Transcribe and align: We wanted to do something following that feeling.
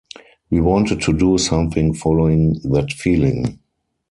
We 0.49 0.61
wanted 0.61 1.01
to 1.03 1.13
do 1.13 1.37
something 1.37 1.93
following 1.93 2.53
that 2.63 2.91
feeling. 2.91 3.59